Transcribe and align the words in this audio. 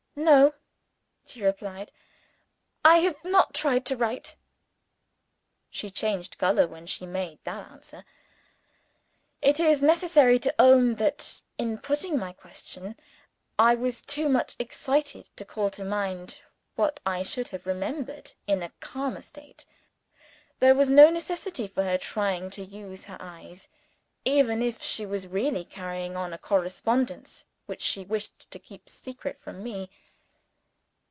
"No," 0.13 0.53
she 1.25 1.41
replied. 1.41 1.89
"I 2.83 2.97
have 2.97 3.23
not 3.23 3.53
tried 3.53 3.85
to 3.85 3.95
write." 3.95 4.35
She 5.69 5.89
changed 5.89 6.37
color 6.37 6.67
when 6.67 6.85
she 6.85 7.05
made 7.05 7.39
that 7.45 7.71
answer. 7.71 8.03
It 9.41 9.57
is 9.61 9.81
necessary 9.81 10.37
to 10.39 10.53
own 10.59 10.95
that, 10.95 11.41
in 11.57 11.77
putting 11.77 12.19
my 12.19 12.33
question, 12.33 12.97
I 13.57 13.73
was 13.75 14.01
too 14.01 14.27
much 14.27 14.57
excited 14.59 15.29
to 15.37 15.45
call 15.45 15.69
to 15.71 15.85
mind, 15.85 16.41
what 16.75 16.99
I 17.05 17.23
should 17.23 17.47
have 17.47 17.65
remembered 17.65 18.33
in 18.47 18.61
a 18.61 18.73
calmer 18.81 19.21
state. 19.21 19.65
There 20.59 20.75
was 20.75 20.89
no 20.89 21.09
necessity 21.09 21.67
for 21.69 21.83
her 21.83 21.97
trying 21.97 22.49
to 22.51 22.65
use 22.65 23.05
her 23.05 23.17
eyes 23.21 23.69
even 24.25 24.61
if 24.61 24.83
she 24.83 25.05
was 25.05 25.25
really 25.25 25.63
carrying 25.63 26.17
on 26.17 26.33
a 26.33 26.37
correspondence 26.37 27.45
which 27.65 27.81
she 27.81 28.03
wished 28.03 28.51
to 28.51 28.59
keep 28.59 28.89
secret 28.89 29.39
from 29.39 29.63
me. 29.63 29.89